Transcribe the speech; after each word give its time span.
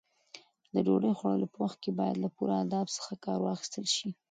د 0.73 0.75
ډوډۍ 0.85 1.11
خوړلو 1.17 1.47
په 1.53 1.57
وخت 1.65 1.77
کې 1.83 1.91
باید 1.99 2.15
له 2.23 2.29
پوره 2.35 2.55
ادب 2.65 2.85
څخه 2.97 3.13
کار 3.25 3.39
واخیستل 3.41 3.85
شي. 3.95 4.09